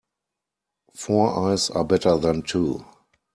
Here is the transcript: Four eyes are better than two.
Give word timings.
Four 0.95 1.51
eyes 1.51 1.69
are 1.69 1.83
better 1.85 2.17
than 2.17 2.41
two. 2.41 2.83